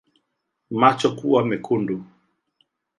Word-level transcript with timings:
Macho 0.71 1.15
kuwa 1.15 1.45
mekundu 1.45 2.03